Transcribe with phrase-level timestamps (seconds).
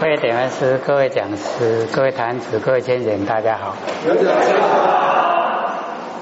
[0.00, 3.74] 各位点文师、各位讲师、各位坛子、各位先人，大家好。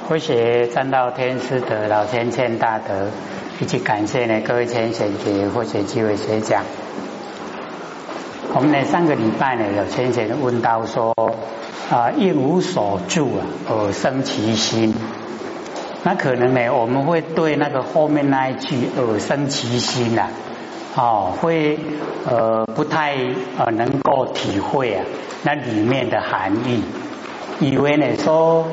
[0.09, 3.11] 我学占道天师的老天谦大德，
[3.61, 6.65] 以及感谢呢各位先贤给或学机会学讲。
[8.55, 11.15] 我们呢上个礼拜呢有先贤问到说
[11.91, 14.95] 啊应无所住啊而生其心，
[16.03, 20.31] 那可能呢我们会对那个后面那一句而生其心啊。
[20.97, 21.79] 哦，会
[22.27, 23.15] 呃不太
[23.59, 25.05] 呃能够体会啊
[25.45, 26.83] 那里面的含义，
[27.61, 28.67] 以为呢说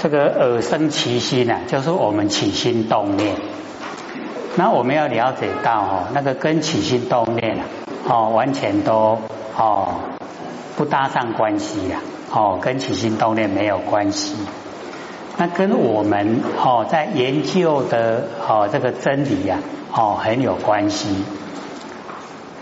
[0.00, 3.36] 这个耳生其心啊，就是我们起心动念。
[4.56, 7.64] 那我们要了解到哦，那个跟起心动念啊，
[8.08, 9.20] 哦完全都
[9.56, 10.00] 哦
[10.76, 12.00] 不搭上关系呀，
[12.32, 14.34] 哦跟起心动念没有关系。
[15.36, 19.58] 那跟我们哦在研究的哦这个真理呀，
[19.94, 21.08] 哦很有关系。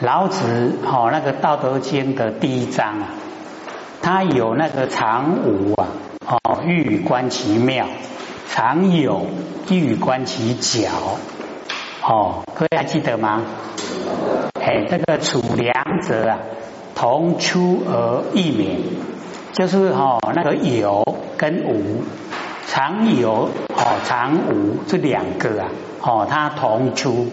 [0.00, 3.08] 老子哦，那个《道德经》的第一章啊，
[4.02, 5.88] 他有那个常无啊，
[6.26, 7.86] 哦，欲观其妙；
[8.50, 9.26] 常有，
[9.70, 10.90] 欲观其矫。
[12.02, 13.42] 哦，各位还记得吗？
[14.60, 15.72] 哎，这个处良
[16.02, 16.38] 者啊，
[16.94, 18.98] 同出而异名，
[19.54, 22.04] 就是哦，那个有跟无，
[22.66, 25.68] 常有哦，常无这两个啊，
[26.02, 27.28] 哦，它同出。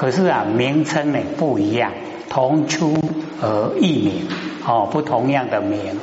[0.00, 1.92] 可是啊，名称呢不一样，
[2.30, 2.96] 同出
[3.42, 4.28] 而异名
[4.66, 6.00] 哦，不同样的名。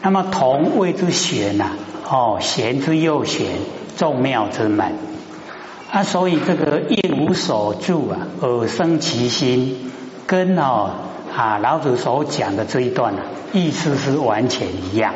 [0.00, 1.72] 那么同谓之玄呐，
[2.08, 3.44] 哦，玄之又玄，
[3.98, 4.94] 众妙之门。
[5.90, 9.90] 啊，所以这个应无所住啊，而生其心，
[10.26, 10.92] 跟哦
[11.36, 13.20] 啊老子所讲的这一段啊，
[13.52, 15.12] 意思是完全一样，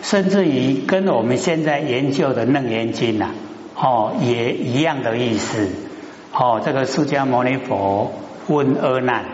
[0.00, 3.32] 甚至于跟我们现在研究的楞严经呐，
[3.78, 5.68] 哦也一样的意思。
[6.38, 8.12] 哦，这个释迦牟尼佛
[8.46, 9.24] 问阿难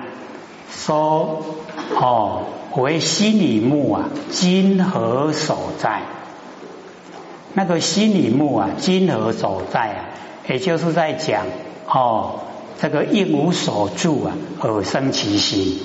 [0.70, 1.44] 说
[1.98, 2.44] ：“哦，
[2.76, 6.02] 为心里木啊，今何所在？
[7.54, 10.04] 那个心里木啊，今何所在啊？
[10.46, 11.44] 也就是在讲
[11.88, 12.40] 哦，
[12.80, 15.80] 这个应无所住啊，而生其心。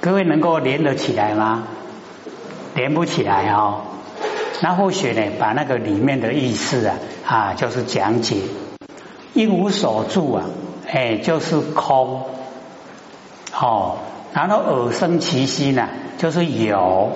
[0.00, 1.62] 各位能够连得起来吗？
[2.74, 3.82] 连不起来哦。
[4.62, 8.36] 那或许呢，把那个里面的意思啊啊，就是讲解。”
[9.32, 10.44] 一无所住啊，
[10.90, 12.22] 哎，就是空，
[13.52, 13.98] 好，
[14.34, 17.12] 然后耳生其心呐，就是有，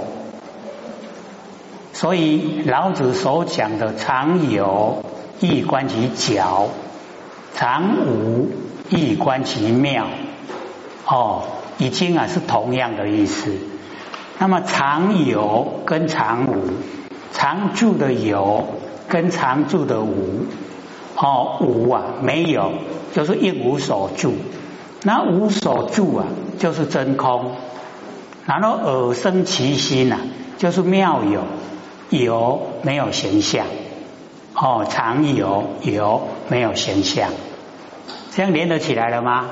[1.93, 5.05] 所以老子所讲的常有
[5.41, 6.69] 亦观其矫，
[7.55, 8.49] 常无
[8.91, 10.07] 亦观其妙，
[11.07, 11.43] 哦，
[11.79, 13.57] 已经啊是同样的意思。
[14.39, 16.71] 那么常有跟常无，
[17.33, 18.67] 常住的有
[19.09, 20.47] 跟常住的无。
[21.17, 22.73] 哦，无啊，没有，
[23.15, 24.35] 就是一无所住。
[25.03, 26.27] 那无所住啊，
[26.59, 27.53] 就是真空。
[28.47, 30.19] 然后耳生其心呐，
[30.59, 31.43] 就是妙有，
[32.11, 33.67] 有没有形象？
[34.55, 37.31] 哦，常有，有没有形象？
[38.33, 39.51] 这样连得起来了吗？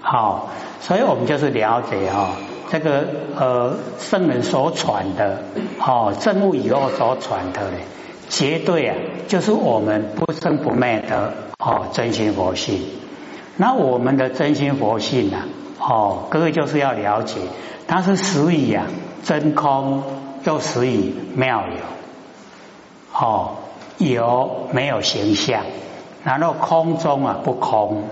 [0.00, 0.50] 好，
[0.80, 2.30] 所以我们就是了解哦，
[2.70, 3.04] 这个
[3.36, 5.42] 呃圣人所传的，
[5.80, 7.78] 哦正悟以后所传的嘞。
[8.28, 8.96] 绝对啊，
[9.28, 12.80] 就是我们不生不灭的哦真心佛性。
[13.56, 15.44] 那我们的真心佛性呢？
[15.78, 17.40] 哦，各位就是要了解，
[17.86, 18.86] 它是实以啊
[19.22, 20.02] 真空，
[20.44, 21.76] 又实以妙有。
[23.12, 23.56] 哦，
[23.98, 25.62] 有没有形象？
[26.24, 28.04] 然后空中啊不空，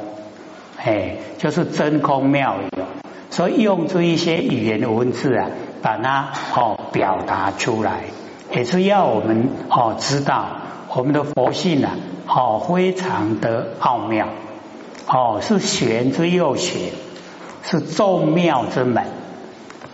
[0.76, 2.84] 哎，就是真空妙有。
[3.30, 5.48] 所以用这一些语言的文字啊，
[5.80, 8.02] 把它哦表达出来。
[8.54, 10.46] 也是要我们哦知道
[10.94, 11.92] 我们的佛性啊，
[12.26, 14.28] 哦非常的奥妙，
[15.06, 16.92] 哦是玄之又玄，
[17.62, 19.04] 是众妙之门，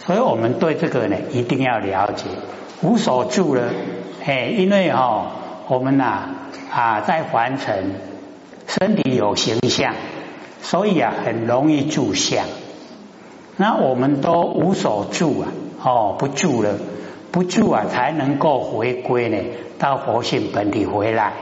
[0.05, 2.25] 所以我们对这个呢一定要了解。
[2.83, 3.63] 无所住了，
[4.25, 5.33] 哎，因为哈
[5.69, 6.31] 我们呐
[6.73, 7.95] 啊在凡尘，
[8.67, 9.95] 身体有形象，
[10.63, 12.45] 所以啊很容易住相。
[13.57, 15.49] 那我们都无所住啊，
[15.85, 16.75] 哦不住了。
[17.39, 19.39] 不住啊，才能够回归呢，
[19.79, 21.35] 到佛性本体回来。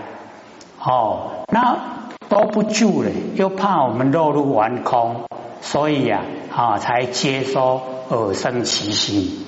[0.78, 5.24] 哦，那都不住了，又怕我们落入完空，
[5.62, 6.20] 所以呀，
[6.54, 9.46] 啊，才接收而生其心，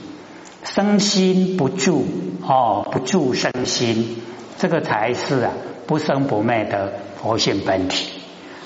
[0.65, 2.07] 生心不住，
[2.43, 4.23] 哦，不住生心，
[4.57, 5.53] 这个才是啊，
[5.87, 8.09] 不生不灭的佛性本体。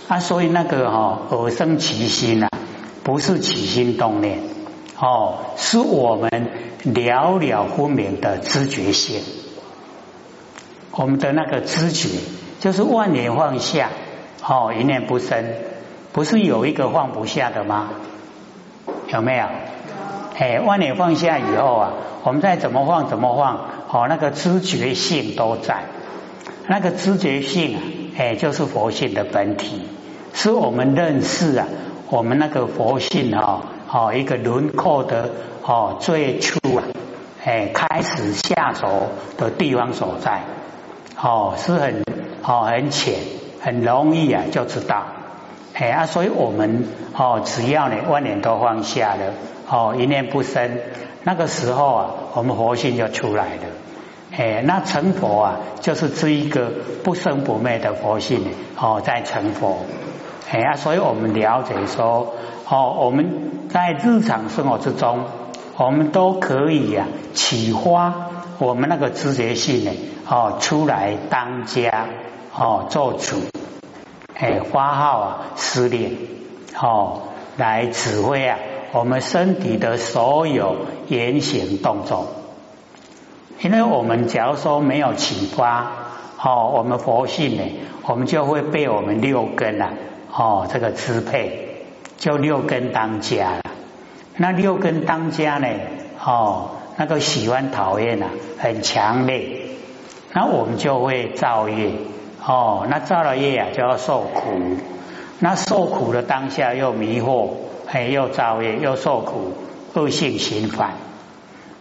[0.06, 2.48] 啊，所以那个哈，而生其心啊，
[3.02, 4.38] 不是起心动念，
[5.02, 6.30] 哦，是我们。
[6.84, 9.22] 了了分明的知觉性，
[10.90, 12.08] 我们的那个知觉
[12.58, 13.90] 就是万年放下，
[14.44, 15.44] 哦，一念不生，
[16.12, 17.90] 不是有一个放不下的吗？
[19.06, 19.46] 有没有？
[20.36, 21.92] 哎，万年放下以后啊，
[22.24, 25.84] 我们再怎么放怎么放，哦，那个知觉性都在，
[26.66, 27.80] 那个知觉性啊，
[28.18, 29.82] 哎，就是佛性的本体，
[30.34, 31.68] 是我们认识啊，
[32.10, 33.62] 我们那个佛性啊，哦，
[34.14, 35.30] 一个轮廓的
[35.62, 36.84] 哦，最初啊，
[37.44, 40.42] 哎，开始下手的地方所在，
[41.20, 42.02] 哦，是很
[42.42, 43.14] 哦很浅，
[43.60, 45.04] 很容易啊就知道，
[45.74, 49.32] 哎啊，所以我们哦，只要呢万年都放下了。
[49.68, 50.78] 哦，一念不生，
[51.22, 53.62] 那个时候啊，我们佛性就出来了。
[54.36, 56.70] 哎，那成佛啊，就是这一个
[57.02, 58.44] 不生不灭的佛性
[58.78, 59.78] 哦，在成佛。
[60.50, 62.34] 哎呀，所以我们了解说，
[62.68, 65.24] 哦，我们在日常生活之中，
[65.76, 68.12] 我们都可以呀启发
[68.58, 69.90] 我们那个知觉性呢，
[70.28, 72.06] 哦，出来当家，
[72.54, 73.36] 哦，做主，
[74.34, 76.18] 哎，发号啊，施令，
[76.78, 77.22] 哦，
[77.56, 78.58] 来指挥啊。
[78.92, 80.76] 我们身体的所有
[81.08, 82.26] 言行动作，
[83.62, 85.90] 因为我们假如说没有启发，
[86.38, 87.62] 哦，我们佛性呢，
[88.04, 89.92] 我们就会被我们六根啊，
[90.34, 91.84] 哦，这个支配，
[92.16, 93.60] 就六根当家了。
[94.36, 95.68] 那六根当家呢，
[96.24, 99.66] 哦，那个喜欢讨厌啊，很强烈，
[100.32, 101.90] 那我们就会造业，
[102.44, 104.78] 哦，那造了业啊，就要受苦，
[105.38, 107.50] 那受苦的当下又迷惑。
[107.88, 109.52] 哎，又造业，又受苦，
[109.92, 110.92] 恶性循环。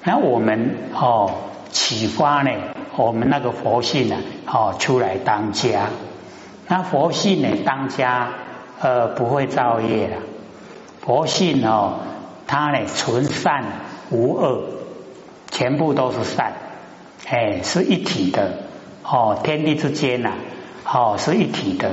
[0.03, 1.31] 那我们哦，
[1.69, 2.51] 启发呢，
[2.98, 5.88] 我们那个佛性呢，哦，出来当家。
[6.71, 8.29] 那佛性呢，当家，
[8.79, 10.15] 呃，不会造业了。
[11.01, 11.95] 佛性哦，
[12.47, 13.65] 它呢，纯善
[14.09, 14.62] 无恶，
[15.51, 16.53] 全部都是善，
[17.27, 18.53] 哎，是一体的。
[19.03, 20.31] 哦，天地之间呐，
[20.85, 21.91] 哦，是一体的。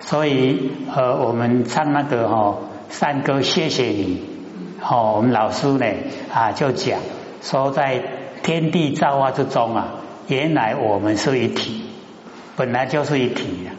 [0.00, 2.60] 所以，呃，我们唱那个哦。
[2.88, 4.22] 善哥，谢谢你。
[4.80, 5.84] 哦，我们老师呢
[6.32, 7.00] 啊，就讲
[7.42, 8.02] 说，在
[8.42, 9.88] 天地造化之中啊，
[10.28, 11.83] 原来我们是一体，
[12.56, 13.70] 本来就是一体的。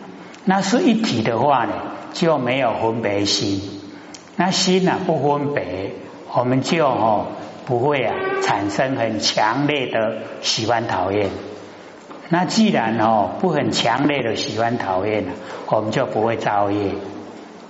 [0.46, 1.74] 那是一体的话呢，
[2.14, 3.62] 就没有分别心。
[4.36, 5.94] 那心呢不分别，
[6.34, 7.28] 我们就哦
[7.66, 8.14] 不会啊
[8.44, 11.30] 产生很强烈的喜欢讨厌。
[12.30, 15.32] 那既然哦不很强烈的喜欢讨厌了，
[15.68, 16.92] 我们就不会造业。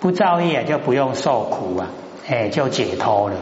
[0.01, 1.87] 不造业就不用受苦啊，
[2.27, 3.37] 哎，就解脱了，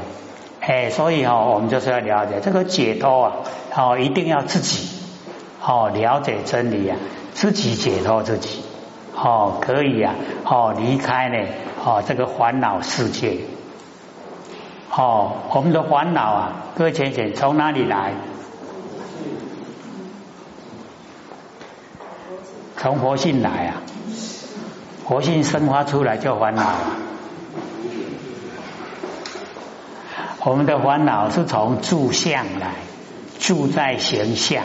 [0.62, 3.33] 哎，所以哦，我们就是要了解这个解脱啊，
[3.75, 4.88] 哦，一定要自己
[5.65, 6.98] 哦了解真理啊，
[7.33, 8.62] 自己解脱自己，
[9.15, 10.13] 哦，可以啊，
[10.44, 11.38] 哦，离开呢，
[11.83, 13.39] 哦，这个烦恼世界，
[14.92, 18.13] 哦，我们的烦恼啊，各位浅浅从哪里来？
[22.77, 23.81] 从佛性来啊。
[25.06, 26.63] 活性生发出来就烦恼，
[30.45, 32.71] 我们的烦恼是从住相来，
[33.38, 34.63] 住在形象，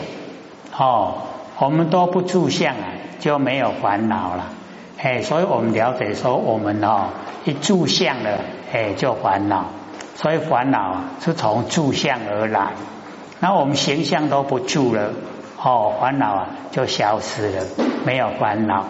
[0.79, 1.15] 哦，
[1.59, 2.87] 我们都不住相啊，
[3.19, 4.45] 就没有烦恼了，
[4.97, 7.09] 哎，所以我们了解说，我们哦
[7.43, 8.39] 一住相了，
[8.71, 9.65] 哎就烦恼，
[10.15, 12.69] 所以烦恼是从住相而来，
[13.41, 15.09] 那我们形象都不住了，
[15.61, 17.65] 哦，烦恼啊就消失了，
[18.05, 18.85] 没有烦恼。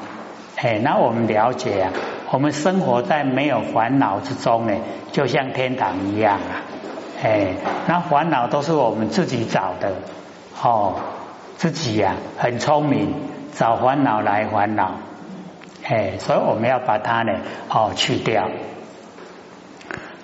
[0.58, 1.92] 哎，那我们了解啊，
[2.30, 4.76] 我们生活在没有烦恼之中呢，
[5.12, 6.62] 就像天堂一样啊。
[7.24, 7.56] 哎，
[7.88, 9.94] 那烦恼都是我们自己找的，
[10.62, 10.96] 哦，
[11.60, 13.14] 自己呀很聪明，
[13.54, 14.94] 找烦恼来烦恼。
[15.84, 17.34] 哎，所以我们要把它呢，
[17.68, 18.50] 哦去掉。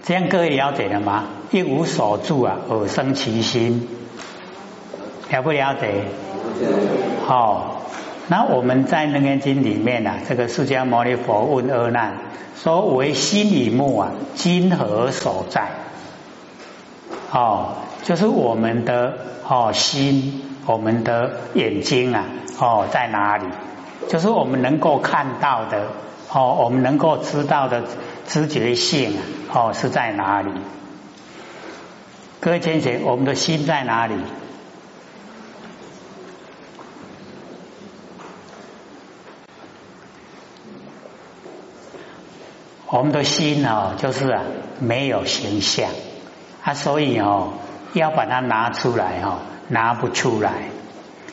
[0.02, 1.26] 这样各位了解了吗？
[1.52, 3.86] 一无所住啊，而生其心，
[5.30, 6.06] 了不了解？
[7.28, 7.82] 好。
[8.28, 12.18] 那我们在《楞严经》里面啊，这个释迦牟尼佛问阿难
[12.56, 15.68] 说：“为心以目啊，今何所在？”
[17.32, 17.74] 哦，
[18.04, 22.26] 就是我们的哦心，我们的眼睛啊，
[22.60, 23.46] 哦在哪里？
[24.10, 25.88] 就是我们能够看到的
[26.32, 27.84] 哦，我们能够知道的
[28.28, 29.22] 知觉性啊，
[29.54, 30.52] 哦是在哪里？
[32.40, 34.16] 各位先生，我们的心在哪里？
[42.88, 44.44] 我们的心哦，就是啊
[44.80, 45.90] 没有形象
[46.64, 47.54] 啊，所以哦
[47.94, 50.52] 要把它拿出来哦，拿不出来。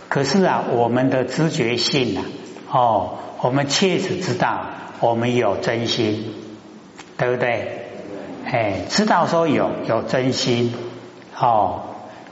[0.08, 2.24] 可是啊，我们的知觉性啊，
[2.70, 4.66] 哦，我们确实知道
[5.00, 6.34] 我们有真心，
[7.16, 7.86] 对不对？
[8.44, 10.74] 哎，知道说有有真心
[11.38, 11.82] 哦，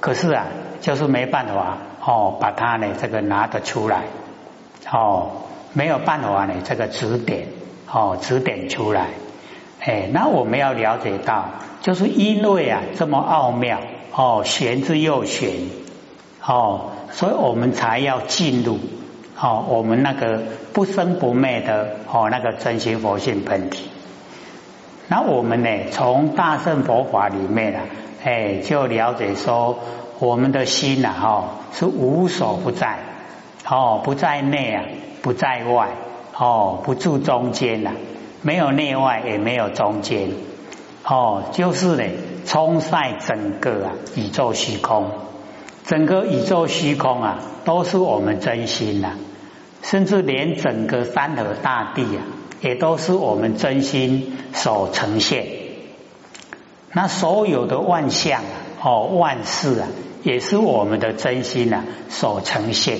[0.00, 0.46] 可是啊，
[0.80, 4.04] 就是没办法哦，把它呢这个拿得出来
[4.90, 5.30] 哦，
[5.72, 7.46] 没有办法呢这个指点。
[7.92, 9.08] 哦，指点出来，
[9.80, 11.46] 哎，那我们要了解到，
[11.82, 13.80] 就是因为啊这么奥妙
[14.14, 15.50] 哦，玄之又玄
[16.50, 18.80] 哦，所以我们才要进入
[19.40, 20.42] 哦，我们那个
[20.72, 23.88] 不生不灭的哦那个真心佛性本体。
[25.06, 27.82] 那我们呢，从大圣佛法里面啊，
[28.24, 29.78] 哎，就了解说，
[30.18, 32.98] 我们的心呐，哈，是无所不在，
[33.68, 34.82] 哦，不在内啊，
[35.22, 35.90] 不在外，
[36.36, 37.92] 哦，不住中间呐。
[38.42, 40.30] 没有内外，也没有中间，
[41.04, 42.02] 哦，就是呢，
[42.44, 45.10] 充塞整个啊宇宙虚空，
[45.90, 49.14] 整个宇宙虚空啊，都是我们真心呐，
[49.82, 52.22] 甚至连整个山河大地啊，
[52.62, 55.48] 也都是我们真心所呈现。
[56.92, 58.42] 那所有的万象
[58.80, 59.88] 哦，万事啊，
[60.22, 62.98] 也是我们的真心呐所呈现。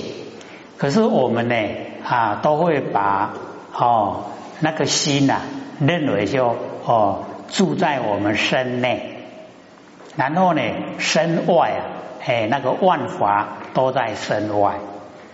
[0.77, 1.55] 可是我们呢
[2.03, 3.33] 啊，都会把
[3.73, 4.25] 哦。
[4.59, 5.39] 那个心呐，
[5.79, 9.15] 认为就哦住在我们身内，
[10.17, 10.61] 然后呢
[10.99, 11.79] 身外啊，
[12.25, 14.75] 哎那个万法都在身外，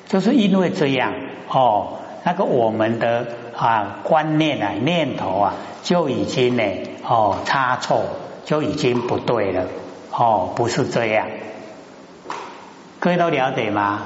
[0.08, 1.13] 就是因为这样
[1.50, 5.53] 哦，那个我们的啊观念啊念头啊
[5.84, 6.63] 就已经呢
[7.03, 8.03] 哦差错，
[8.46, 9.65] 就已经不对了
[10.12, 11.27] 哦，不是这样，
[13.00, 14.03] 各位都了解吗？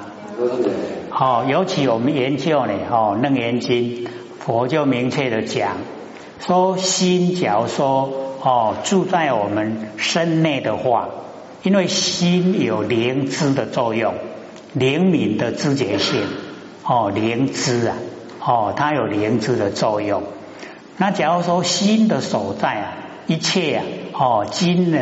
[1.11, 4.07] 哦，尤其我们研究呢哦楞严经。
[4.39, 5.77] 佛就明确的讲
[6.39, 8.09] 说，心假如说
[8.41, 11.09] 哦住在我们身内的话，
[11.63, 14.15] 因为心有灵知的作用，
[14.74, 16.24] 灵敏的知觉性
[16.84, 17.96] 哦灵知啊
[18.39, 20.24] 哦它有灵知的作用。
[20.98, 22.94] 那假如说心的所在啊，
[23.27, 25.01] 一切啊哦均能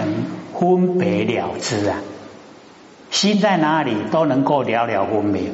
[0.54, 1.98] 分别了之啊，
[3.10, 5.54] 心在哪里都能够了了分明。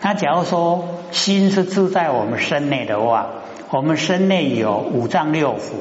[0.00, 3.28] 那假如说心是住在我们身内的话，
[3.70, 5.74] 我们身内有五脏六腑，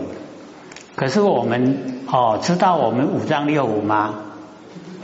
[0.95, 4.15] 可是我们哦知道我们五脏六腑吗？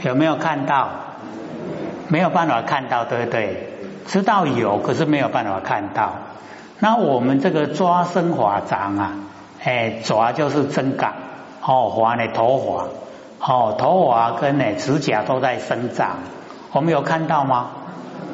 [0.02, 0.88] 有没有看到？
[2.08, 3.74] 没有办法看到，对不对？
[4.06, 6.12] 知道有，可是没有办法看到。
[6.78, 9.12] 那我们这个抓生法掌啊，
[9.62, 11.14] 哎，抓就是针感，
[11.60, 12.84] 哦，滑呢头滑，
[13.40, 16.18] 哦，头发跟呢指甲都在生长，
[16.72, 17.70] 我们有看到吗？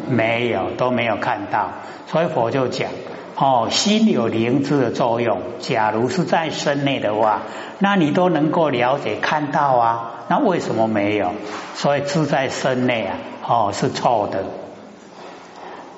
[0.09, 1.71] 没有，都没有看到，
[2.07, 2.91] 所以佛就讲
[3.37, 5.41] 哦，心有灵智的作用。
[5.59, 7.41] 假如是在身内的话，
[7.81, 11.33] 那你都能够了解看到啊，那为什么没有？
[11.75, 13.17] 所以住在身内啊，
[13.47, 14.45] 哦是错的。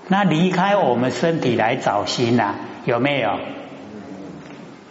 [0.09, 2.55] 那离开我们身体来找心呐，
[2.85, 3.39] 有没有？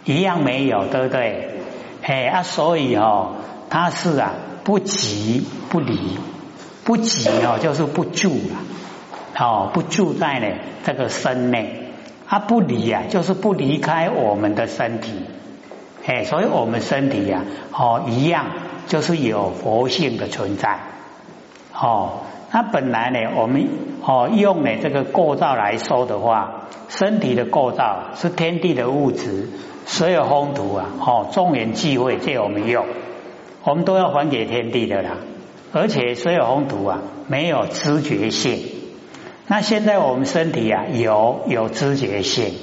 [0.04, 1.60] 一样没有，对不对？
[2.02, 3.36] 哎啊，所以哦，
[3.68, 6.18] 它是啊不急不离，
[6.84, 8.56] 不急哦就是不住了。
[9.38, 10.46] 哦，不住在呢
[10.84, 11.90] 这个身内，
[12.28, 15.12] 它不离啊，就是不离开我们的身体，
[16.06, 18.46] 哎，所以我们身体呀，哦，一样
[18.86, 20.78] 就是有佛性的存在，
[21.74, 22.20] 哦，
[22.52, 23.68] 那本来呢，我们
[24.02, 29.48] 哦用呢这个构造来说的话，身体的构造是天地的物质，
[29.86, 32.86] 所有风土啊，哦，众缘聚会借我们用，
[33.64, 35.16] 我们都要还给天地的啦，
[35.72, 38.62] 而且所有风土啊，没有知觉性。
[39.48, 42.54] 那现在我们身体啊有有知觉性，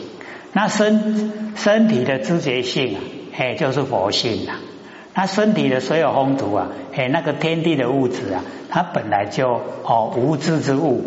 [0.53, 2.99] 那身身体的知觉性啊，
[3.37, 4.59] 哎就是佛性啊。
[5.13, 11.03] 他身体的所有风土啊，哎那个天地的物质啊，它本来就哦无知之物，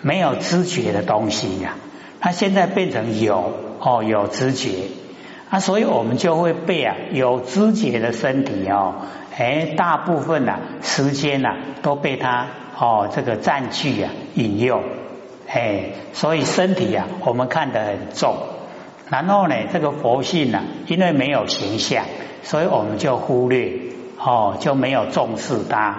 [0.00, 1.76] 没有知觉的东西呀。
[2.20, 4.70] 它现在变成有哦有知觉，
[5.50, 8.94] 啊所以我们就会被啊有知觉的身体哦，
[9.36, 12.46] 哎大部分呐时间呐都被它
[12.78, 14.80] 哦这个占据啊引诱。
[15.46, 18.34] 哎，所以身体啊，我们看得很重。
[19.10, 22.06] 然后呢，这个佛性呢，因为没有形象，
[22.42, 23.72] 所以我们就忽略
[24.18, 25.96] 哦，就没有重视它。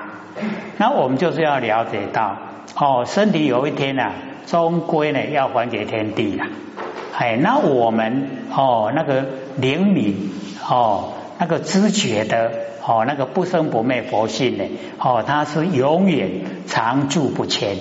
[0.78, 2.38] 那我们就是要了解到
[2.76, 4.12] 哦，身体有一天呢，
[4.46, 6.46] 终归呢要还给天地了。
[7.18, 9.26] 哎，那我们哦，那个
[9.58, 10.32] 灵敏
[10.68, 12.52] 哦，那个知觉的
[12.86, 14.64] 哦，那个不生不灭佛性呢，
[15.00, 17.78] 哦，它是永远常住不迁。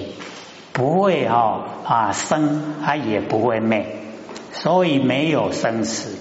[0.74, 3.84] 不会哦啊生，它也不会灭，
[4.52, 6.18] 所以没有生死。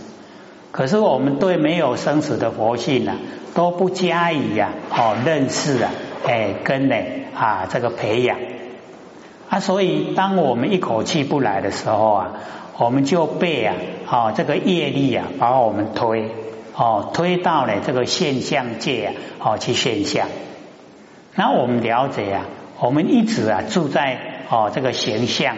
[0.71, 3.17] 可是我们对没有生死的佛性呢，
[3.53, 5.91] 都不加以呀哦认识啊，
[6.25, 6.95] 哎跟呢
[7.35, 8.37] 啊这个培养
[9.49, 12.31] 啊，所以当我们一口气不来的时候啊，
[12.77, 13.75] 我们就被啊
[14.09, 16.31] 哦这个业力啊把我们推
[16.75, 20.27] 哦推到了这个现象界啊哦去现象。
[21.35, 22.45] 那我们了解啊，
[22.79, 24.19] 我们一直啊住在。
[24.53, 25.55] 哦，这个形象，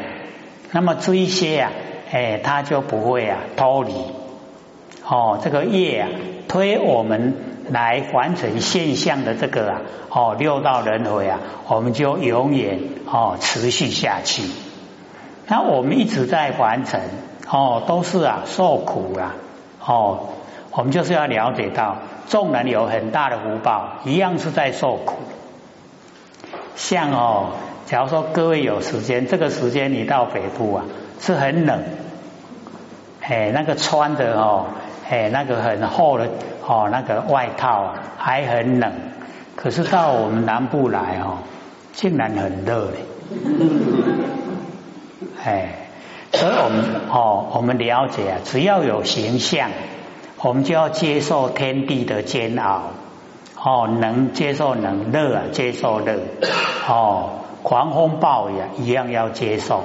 [0.71, 1.71] 那么这一些啊，
[2.11, 3.91] 哎，他就不会啊脱离。
[5.05, 6.09] 哦，这个业啊，
[6.47, 7.35] 推我们
[7.69, 14.43] 来完成现象的这个啊，哦，六道轮回啊，我们就永远哦持续下去。
[15.47, 17.01] 那我们一直在完成，
[17.49, 19.35] 哦，都是啊受苦啊，
[19.85, 20.29] 哦，
[20.71, 21.97] 我们就是要了解到，
[22.29, 25.15] 众人有很大的福报，一样是在受苦。
[26.75, 27.47] 像哦，
[27.87, 30.85] 假如说各位有时间，这个时间你到北部啊，
[31.19, 31.83] 是很冷，
[33.21, 34.67] 哎，那个穿的哦。
[35.09, 36.27] 哎，那个很厚的
[36.65, 38.91] 哦，那个外套还很冷，
[39.55, 41.37] 可是到我们南部来哦，
[41.93, 42.97] 竟然很热嘞。
[45.43, 45.69] 哎，
[46.31, 49.69] 所以我们哦，我们了解啊，只要有形象，
[50.41, 52.83] 我们就要接受天地的煎熬。
[53.65, 56.19] 哦，能接受能热啊，接受热。
[56.87, 57.29] 哦，
[57.61, 59.83] 狂风暴雨一样要接受。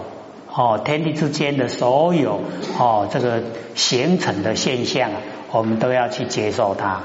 [0.54, 2.40] 哦，天地之间的所有
[2.78, 3.42] 哦，这个
[3.74, 5.20] 形成的现象啊，
[5.52, 7.02] 我们都要去接受它。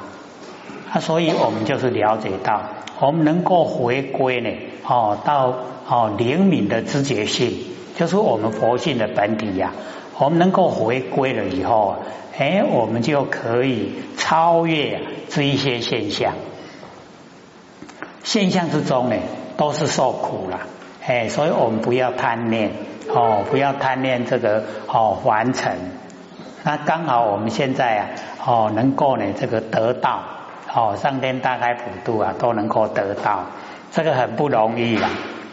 [0.91, 2.61] 啊，所以我们就是了解到，
[2.99, 4.49] 我们能够回归呢，
[4.87, 5.53] 哦，到
[5.87, 7.51] 哦灵敏的知觉性，
[7.97, 9.71] 就是我们佛性的本体呀。
[10.19, 11.95] 我们能够回归了以后，
[12.37, 16.33] 哎，我们就可以超越这一些现象。
[18.23, 19.15] 现象之中呢，
[19.57, 20.61] 都是受苦了，
[21.05, 22.71] 哎，所以我们不要贪念。
[23.09, 25.71] 哦，不要贪恋这个哦，完成。
[26.63, 28.07] 那刚好我们现在啊，
[28.45, 30.21] 哦，能够呢这个得到
[30.73, 33.45] 哦，上天大开普度啊，都能够得到，
[33.91, 35.09] 这个很不容易了。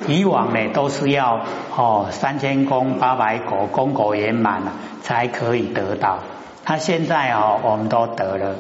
[0.07, 1.41] 以往呢都是要
[1.77, 6.21] 哦三千功八百果，功果圆满了才可以得到。
[6.65, 8.55] 他现在哦，我们都得了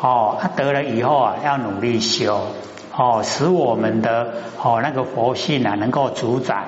[0.00, 2.40] 哦，他得了以后啊，要努力修
[2.96, 4.28] 哦，使我们的
[4.62, 6.64] 哦那个佛性啊能够主宰。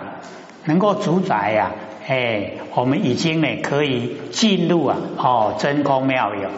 [0.68, 1.70] 能够主宰呀，
[2.06, 6.50] 哎，我们已经呢可以进入啊，哦，真空妙有。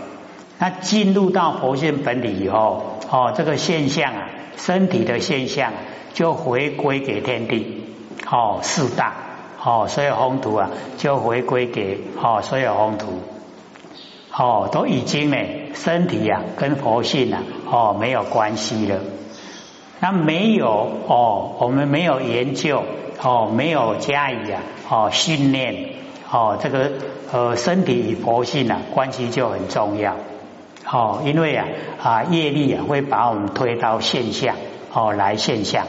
[0.59, 5.73] 那进入到佛性本体以后，哦，这个现象啊，身体的现象
[6.13, 7.85] 就回归给天地，
[8.29, 9.15] 哦，四大，
[9.63, 13.21] 哦，所有宏图啊，就回归给哦，所有宏图，
[14.37, 15.37] 哦，都已经呢，
[15.75, 18.99] 身体啊跟佛性啊，哦，没有关系了。
[20.01, 22.83] 那没有哦，我们没有研究。
[23.23, 25.91] 哦，没有加以啊，哦训练，
[26.31, 26.91] 哦这个
[27.31, 30.17] 呃身体与佛性啊关系就很重要，
[30.91, 31.67] 哦因为啊
[32.03, 34.57] 啊业力啊会把我们推到现象，
[34.95, 35.87] 哦来现象，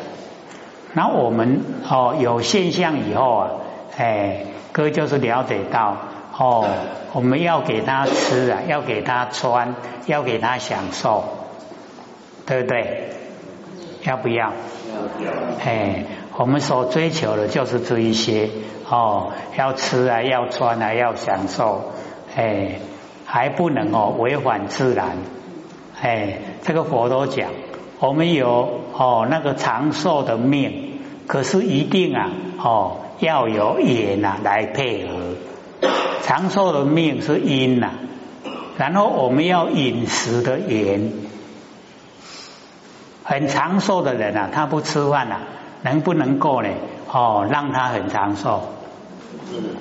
[0.94, 3.50] 那我们哦有现象以后啊，
[3.98, 5.98] 哎哥就是了解到
[6.38, 6.68] 哦
[7.14, 11.24] 我们要给他吃啊，要给他穿，要给他享受，
[12.46, 13.10] 对不对？
[14.04, 14.52] 要不要？
[15.24, 15.32] 要。
[15.64, 16.04] 哎。
[16.38, 18.50] 我们所追求的就是这一些
[18.90, 21.92] 哦，要吃啊，要穿啊，要享受，
[22.36, 22.80] 哎，
[23.26, 25.18] 还不能哦违反自然，
[26.02, 27.50] 哎，这个佛都讲，
[28.00, 35.36] 我们有哦那个长寿的命，可是一定啊哦要有缘呐来配合，
[36.24, 37.92] 长寿的命是因呐，
[38.78, 41.12] 然后我们要饮食的缘，
[43.24, 45.42] 很长寿的人啊，他不吃饭啊。
[45.84, 46.70] 能不能够呢？
[47.12, 48.62] 哦，让他很长寿，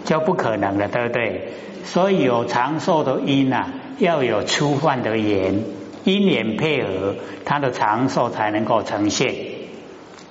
[0.04, 1.52] 就不可能了，对不对？
[1.84, 5.62] 所以有长寿的因啊，要有粗饭的缘，
[6.04, 9.34] 因缘配合，他的长寿才能够呈现。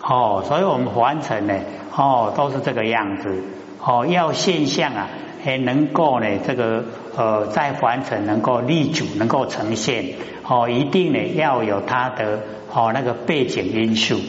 [0.02, 1.54] 哦，所以我们凡尘呢，
[1.96, 3.44] 哦，都是这个样子。
[3.82, 5.08] 哦，要现象啊，
[5.44, 6.84] 还能够呢，这个
[7.16, 10.06] 呃，在凡尘能够立足，能够呈现。
[10.46, 12.40] 哦，一定呢要有它的
[12.74, 14.20] 哦那个背景因素。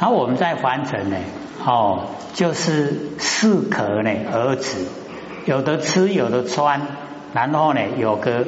[0.00, 1.16] 然后我们在凡尘呢，
[1.62, 4.86] 哦，就是适可呢而止，
[5.44, 6.80] 有的吃，有的穿，
[7.34, 8.46] 然后呢有个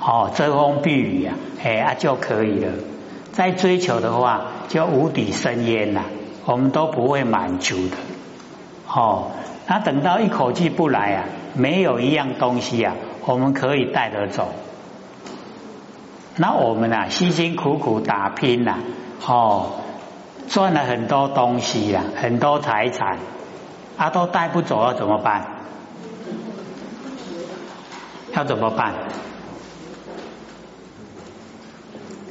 [0.00, 2.72] 哦遮风避雨呀，哎啊就可以了。
[3.30, 6.02] 再追求的话，就无底深渊呐，
[6.44, 7.96] 我们都不会满足的。
[8.92, 9.30] 哦，
[9.68, 11.24] 那等到一口气不来啊，
[11.54, 14.48] 没有一样东西啊，我们可以带得走。
[16.36, 18.78] 那我们啊，辛辛苦苦打拼呐，
[19.24, 19.70] 哦。
[20.50, 23.18] 赚了很多东西呀，很多财产，
[23.96, 25.46] 啊，都带不走，了怎么办？
[28.34, 28.92] 要怎么办？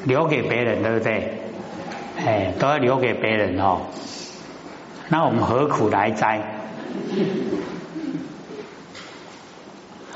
[0.03, 1.41] 留给别人，对不对？
[2.17, 3.83] 哎，都要留给别人哦。
[5.07, 6.41] 那我们何苦来哉？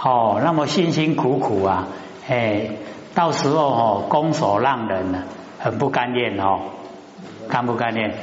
[0.03, 1.87] 哦，那么辛辛苦苦啊，
[2.27, 2.71] 哎，
[3.15, 5.23] 到时候哦，拱手让人呢，
[5.59, 6.59] 很不甘愿哦。
[7.49, 8.13] 干不干练？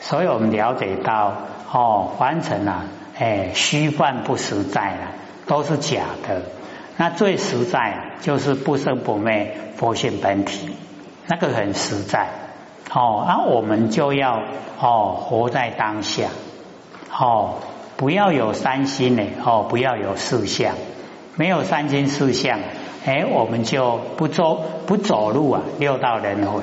[0.00, 1.34] 所以我们了解到
[1.70, 2.84] 哦，凡尘啊，
[3.18, 5.12] 哎，虚幻不实在了，
[5.46, 6.42] 都是假的。
[6.96, 10.70] 那最实在啊就是不生不灭佛性本体，
[11.26, 12.28] 那个很实在。
[12.90, 14.42] 哦，那我们就要
[14.80, 16.28] 哦活在当下，
[17.14, 17.56] 哦
[17.98, 20.74] 不要有三心呢，哦不要有四相，
[21.36, 22.60] 没有三心四相，
[23.08, 26.62] 哎我们就不走不走路啊，六道轮回，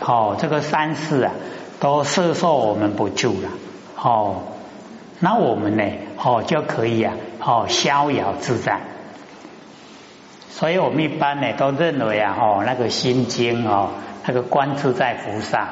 [0.00, 1.32] 哦这个三世啊
[1.80, 3.48] 都摄受我们不住了，
[4.00, 4.42] 哦
[5.18, 5.82] 那我们呢，
[6.16, 8.80] 哦就可以啊，哦逍遥自在。
[10.50, 13.90] 所以我们一般呢都认为啊，哦那个心经哦。
[14.26, 15.70] 那个观自在菩萨，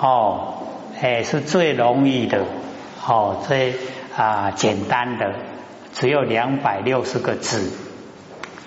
[0.00, 0.54] 哦，
[1.00, 2.44] 哎，是最容易的，
[3.06, 3.76] 哦，最
[4.16, 5.34] 啊简单的，
[5.94, 7.70] 只有两百六十个字。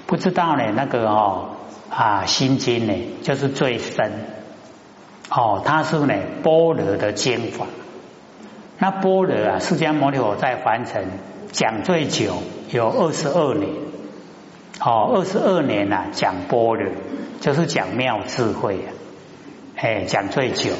[0.07, 1.55] 不知道呢，那个哦
[1.89, 4.11] 啊心经呢，就是最深，
[5.29, 6.13] 哦，它是呢
[6.43, 7.65] 般若的经法。
[8.77, 11.05] 那般若啊，释迦牟尼佛在凡尘
[11.51, 12.35] 讲最久，
[12.69, 13.69] 有二十二年，
[14.79, 16.91] 哦，二十二年呐讲般若，
[17.41, 18.89] 就是讲妙智慧啊。
[19.77, 20.71] 哎，讲最久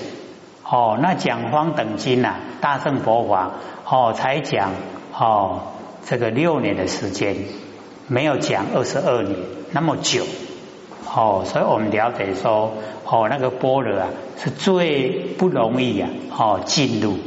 [0.64, 3.52] 哦，那讲方等经呐，大圣佛法
[3.90, 4.72] 哦，才讲
[5.18, 5.62] 哦
[6.06, 7.36] 这个六年的时间，
[8.08, 9.38] 没有讲二十二年
[9.72, 10.26] 那么久
[11.14, 12.74] 哦，所以我们了解说
[13.06, 17.18] 哦，那个波罗啊是最不容易啊哦进入。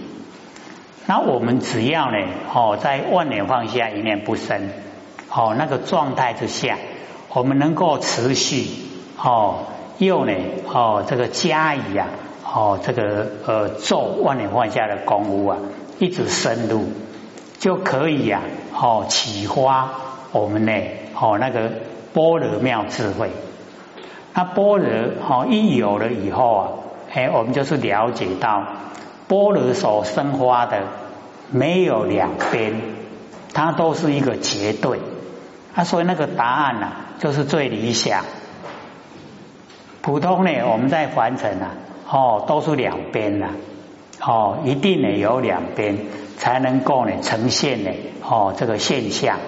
[1.06, 2.18] 那我们只要呢
[2.52, 4.70] 哦，在万年放下一念不生
[5.30, 6.76] 哦那个状态之下，
[7.30, 8.66] 我们能够持续
[9.22, 9.66] 哦。
[9.98, 10.32] 又呢，
[10.72, 12.06] 哦，这个加以啊，
[12.44, 15.58] 哦，这个呃，做万年放下的功夫啊，
[15.98, 16.84] 一直深入，
[17.58, 19.90] 就可以呀，哦，启发
[20.32, 20.72] 我们呢，
[21.18, 21.70] 哦，那个
[22.12, 23.30] 般若妙智慧。
[24.34, 24.88] 那般若
[25.28, 26.68] 哦，一有了以后啊，
[27.12, 28.64] 哎，我们就是了解到
[29.26, 30.82] 般若所生发的
[31.50, 32.80] 没有两边，
[33.52, 35.00] 它都是一个绝对。
[35.74, 38.24] 啊，所以那个答案呢，就是最理想。
[40.02, 41.70] 普通呢，我们在凡尘啊，
[42.10, 43.48] 哦，都是两边的，
[44.20, 45.98] 哦，一定呢有两边
[46.36, 47.90] 才能够呢呈现呢，
[48.22, 49.38] 哦，这个现象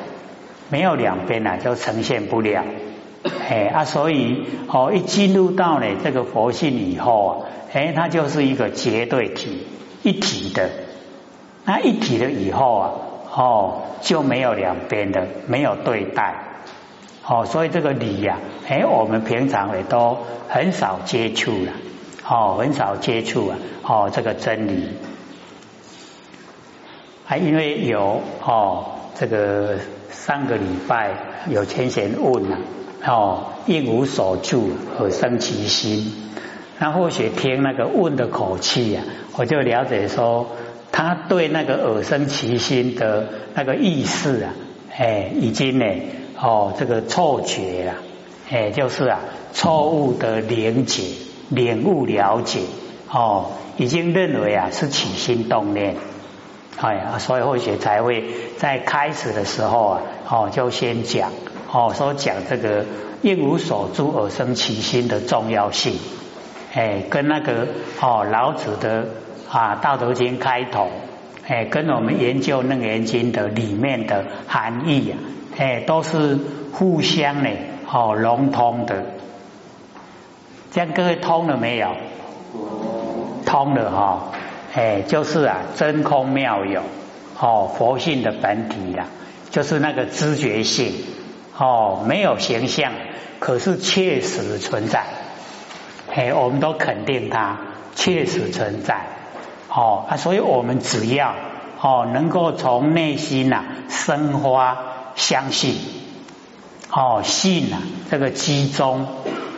[0.70, 2.64] 没有两边呢就呈现不了，
[3.48, 7.34] 哎啊，所以哦一进入到呢这个佛性以后啊，
[7.72, 9.66] 哎，它就是一个绝对体
[10.02, 10.70] 一体的，
[11.64, 12.90] 那一体了以后啊，
[13.34, 16.46] 哦就没有两边的，没有对待。
[17.26, 21.72] 哦，所以这个理呀，哎，我们平常也都很少接触了，
[22.26, 24.88] 哦，很少接触啊，哦，这个真理，
[27.24, 28.86] 还因为有哦，
[29.20, 29.76] 这个
[30.10, 31.14] 上个礼拜
[31.50, 32.56] 有前贤问了，
[33.04, 36.10] 哦，应无所住而生其心，
[36.78, 39.02] 那或许听那个问的口气呀，
[39.36, 40.46] 我就了解说，
[40.90, 44.54] 他对那个耳生其心的那个意思啊，
[44.96, 45.84] 哎，已经呢。
[46.40, 47.96] 哦，这个错觉啊，
[48.48, 49.20] 哎，就是啊，
[49.52, 51.02] 错误的连解、
[51.50, 52.60] 领悟、了解，
[53.12, 55.96] 哦，已经认为啊是起心动念，
[56.80, 58.24] 哎，所以后学才会
[58.56, 61.30] 在开始的时候啊，哦，就先讲，
[61.70, 62.86] 哦，说讲这个
[63.22, 65.98] 应无所住而生其心的重要性，
[66.72, 67.68] 哎，跟那个
[68.00, 69.08] 哦老子的
[69.50, 70.88] 啊《道德经》开头，
[71.46, 75.18] 哎，跟我们研究《楞严经》的里面的含义啊。
[75.58, 76.38] 哎，都是
[76.72, 77.50] 互相呢，
[77.92, 79.04] 哦，融通的。
[80.70, 81.88] 这样各位通了没有？
[83.44, 84.28] 通了哈，
[84.72, 86.82] 哎，就是啊，真空妙有，
[87.38, 89.06] 哦，佛性的本体啦，
[89.50, 90.94] 就是那个知觉性，
[91.56, 92.92] 哦，没有形象，
[93.38, 95.04] 可是确实存在。
[96.12, 97.58] 嘿，我们都肯定它
[97.94, 99.06] 确实存在，
[99.68, 101.34] 哦啊，所以我们只要
[101.80, 104.86] 哦，能够从内心呐生花。
[105.16, 105.74] 相信
[106.90, 109.06] 哦，信啊，这个集中，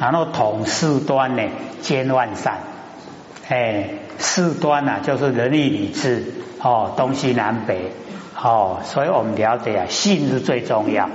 [0.01, 1.43] 然后统事端呢，
[1.83, 2.59] 兼万善，
[3.49, 6.25] 哎，事端呢就是仁义礼智
[6.61, 7.91] 哦，东西南北
[8.41, 11.09] 哦，所以我们了解啊，信是最重要。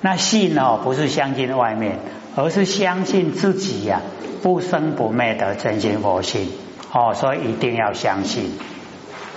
[0.00, 1.98] 那信哦，不是相信外面，
[2.36, 4.00] 而是相信自己呀，
[4.42, 6.48] 不生不灭的真心佛性
[6.92, 8.52] 哦，所以一定要相信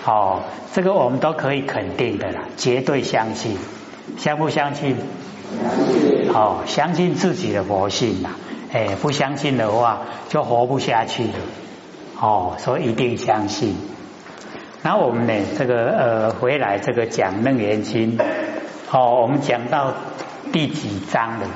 [0.06, 0.42] 哦，
[0.74, 3.58] 这个我们都可以肯定的啦，绝对相信。
[4.18, 4.96] 相不相信？
[6.32, 8.30] 好，相信自己的佛性呐。
[8.72, 11.34] 哎，不相信的话就活不下去了。
[12.20, 13.76] 哦，所以一定相信。
[14.82, 18.18] 那我们呢，这个呃，回来这个讲楞严经，
[18.92, 19.94] 哦，我们讲到
[20.52, 21.48] 第几章了？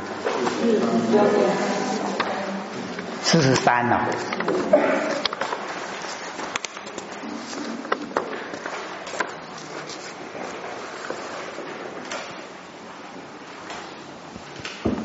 [3.22, 4.08] 四十三了。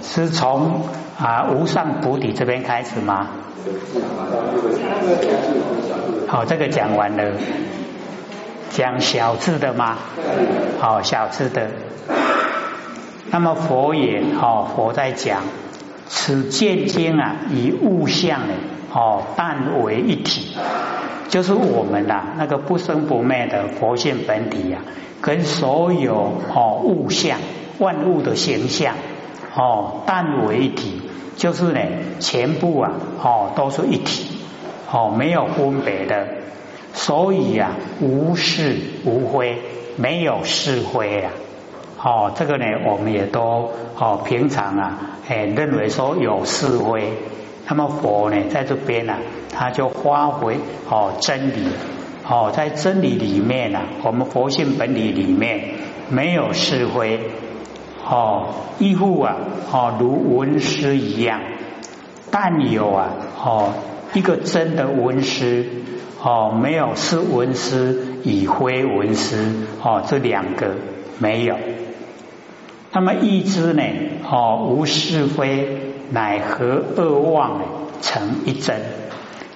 [0.03, 0.89] 是从
[1.19, 3.29] 啊无上菩提这边开始吗？
[6.29, 7.33] 好，这个讲完了，
[8.71, 9.97] 讲小智的吗？
[10.79, 11.71] 好，小智的。
[13.31, 15.43] 那么佛也，哦，佛在讲
[16.07, 18.55] 此见经啊，以物象呢，
[18.93, 20.57] 哦，但为一体，
[21.29, 24.79] 就是我们呐，那个不生不灭的佛性本体呀，
[25.21, 27.39] 跟所有哦物象、
[27.79, 28.95] 万物的形象，
[29.57, 31.03] 哦，但为一体，
[31.37, 31.81] 就是呢，
[32.19, 34.39] 全部啊，哦，都是一体，
[34.91, 36.27] 哦，没有分别的，
[36.95, 39.59] 所以啊，无是无非，
[39.97, 41.33] 没有是非啊。
[42.03, 47.13] 哦，这个呢，我们也都哦，平常啊，哎，认为说有是非，
[47.69, 49.15] 那么佛呢，在这边呢，
[49.53, 50.57] 他就发挥
[50.89, 51.69] 哦真理，
[52.29, 55.75] 哦，在真理里面呢，我们佛性本体里面
[56.09, 57.21] 没有是非，
[58.09, 58.47] 哦，
[58.79, 59.37] 亦复啊，
[59.73, 61.41] 哦，如文师一样，
[62.31, 63.11] 但有啊，
[63.43, 63.73] 哦，
[64.15, 65.67] 一个真的文师，
[66.23, 70.77] 哦，没有是文师与非文师，哦，这两个
[71.19, 71.57] 没有。
[72.93, 73.83] 那么一之呢？
[74.31, 77.61] 哦，无是非，乃和二妄
[78.01, 78.81] 成一真，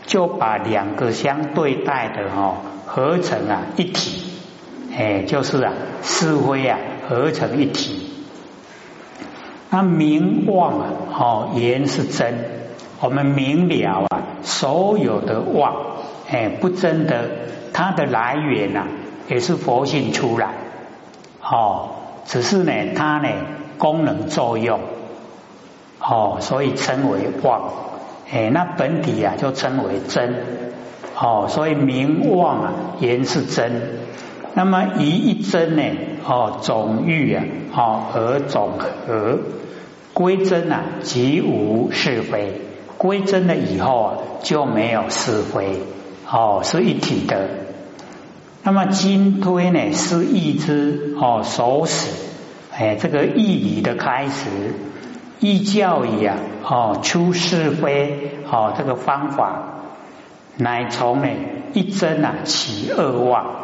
[0.06, 4.24] 就把两个相对待的哦合成啊一体，
[4.92, 8.09] 哎，就是啊是非啊合成一体。
[9.70, 12.34] 那明妄啊，哦言是真，
[13.00, 15.74] 我们明了啊所有的妄，
[16.28, 17.30] 哎不真的，
[17.72, 18.86] 它的来源呐
[19.28, 20.48] 也是佛性出来，
[21.42, 21.90] 哦。
[22.26, 23.28] 只是呢，它呢
[23.76, 24.78] 功能作用，
[25.98, 27.72] 哦，所以称为妄，
[28.32, 30.34] 哎，那本体啊就称为真，
[31.18, 33.98] 哦，所以名妄啊言是真，
[34.54, 35.82] 那么一一真呢，
[36.26, 39.38] 哦总欲啊，哦而总和
[40.12, 42.60] 归真啊，即无是非，
[42.98, 45.78] 归真了以后啊就没有是非，
[46.28, 47.48] 哦是一体的。
[48.62, 52.10] 那么今推呢是义之哦守死，
[52.76, 54.50] 哎，这个义理的开始，
[55.38, 59.62] 义教义啊哦出是非哦这个方法，
[60.56, 61.28] 乃从呢
[61.72, 63.59] 一真啊起二妄。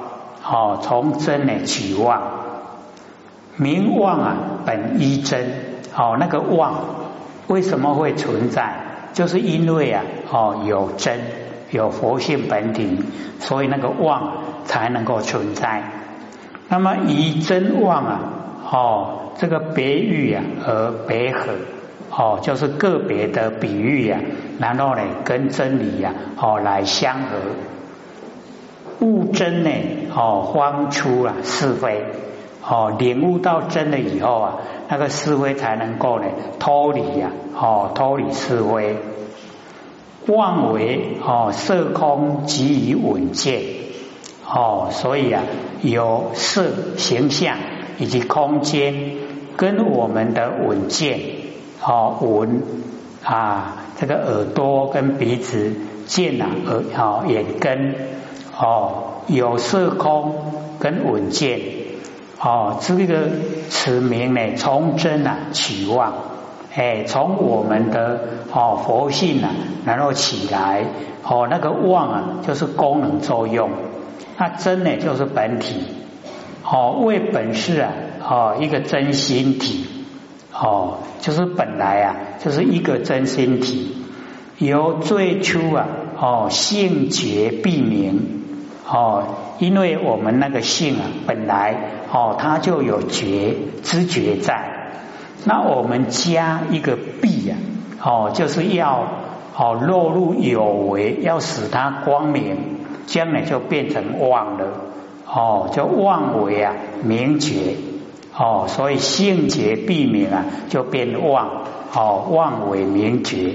[0.48, 2.22] 哦从真呢起妄，
[3.56, 5.50] 名妄啊本一真
[5.96, 6.74] 哦那个妄
[7.48, 8.74] 为什么会存在？
[9.12, 11.20] 就是因为啊哦有真
[11.70, 12.98] 有佛性本体，
[13.40, 14.44] 所以那个妄。
[14.66, 15.80] 才能够存在。
[16.68, 18.20] 那么以真妄啊，
[18.68, 21.52] 哦，这个别喻啊和别合，
[22.10, 24.18] 哦，就是个别的比喻啊，
[24.58, 27.36] 然后呢跟真理呀，哦来相合。
[28.98, 29.70] 悟真呢，
[30.16, 32.06] 哦，方出了是非，
[32.66, 34.54] 哦，领悟到真了以后啊，
[34.88, 36.24] 那个是非才能够呢
[36.58, 38.96] 脱离呀，哦，脱离是非。
[40.26, 43.62] 妄为哦色空即以稳健。
[44.48, 45.42] 哦，所以啊，
[45.82, 46.64] 有色
[46.96, 47.58] 形象
[47.98, 48.94] 以及空间，
[49.56, 51.20] 跟我们的稳健，
[51.84, 52.62] 哦闻
[53.22, 55.74] 啊，这个耳朵跟鼻子
[56.06, 57.94] 见啊，耳哦眼根
[58.56, 60.34] 哦有色空
[60.78, 61.60] 跟稳健，
[62.40, 63.28] 哦这个
[63.68, 66.12] 此名呢，从真啊起妄，
[66.74, 68.20] 哎，从我们的
[68.52, 69.50] 哦佛性啊，
[69.84, 70.84] 然后起来，
[71.24, 73.70] 哦那个妄啊，就是功能作用。
[74.38, 75.76] 那真呢，就是本体，
[76.62, 79.86] 哦，为本是啊，哦，一个真心体，
[80.52, 83.96] 哦，就是本来啊，就是一个真心体，
[84.58, 85.88] 由最初啊，
[86.20, 88.44] 哦，性觉必明，
[88.88, 89.24] 哦，
[89.58, 91.74] 因为我们那个性啊，本来
[92.12, 94.98] 哦，它就有觉知觉在，
[95.44, 97.58] 那我们加一个必啊，
[98.02, 99.06] 哦，就是要
[99.56, 102.76] 哦，落入有为，要使它光明。
[103.06, 104.66] 将来就变成妄了，
[105.32, 107.76] 哦，就妄为啊明觉，
[108.36, 111.48] 哦，所以性觉必明啊，就变妄，
[111.94, 113.54] 哦，妄为明觉，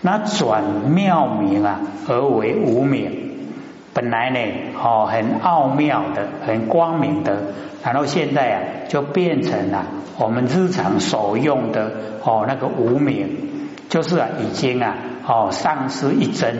[0.00, 3.17] 那转妙明啊而为无明，
[3.98, 4.38] 本来呢，
[4.80, 7.36] 哦，很奥妙的，很光明的，
[7.82, 11.90] 然后现在啊，就变成了我们日常所用的
[12.22, 13.36] 哦那个无明，
[13.88, 14.94] 就是啊，已经啊，
[15.26, 16.56] 哦，丧失一真。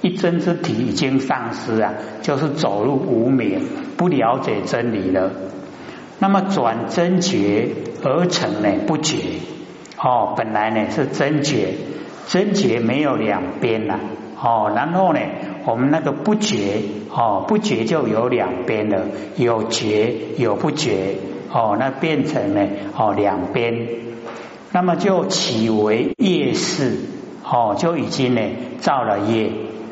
[0.00, 3.60] 一真之体已经丧失啊，就是走入无明，
[3.98, 5.30] 不了解真理了。
[6.18, 7.68] 那么转真觉
[8.02, 9.18] 而成呢不觉
[10.02, 11.74] 哦，本来呢是真觉，
[12.26, 14.00] 真觉没有两边了
[14.42, 14.72] 哦。
[14.74, 15.20] 然后呢，
[15.66, 19.02] 我们那个不觉哦，不觉就有两边了，
[19.36, 21.16] 有觉有不觉
[21.52, 23.88] 哦，那变成呢哦两边。
[24.72, 26.98] 那么就起为业事
[27.44, 28.40] 哦，就已经呢
[28.80, 29.50] 造了业，